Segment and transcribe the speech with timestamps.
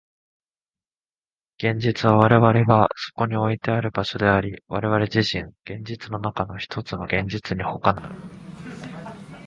[1.59, 8.15] 現実は我々がそこにおいてある場所であり、我々自身、現実の中のひとつの現実にほかならぬ。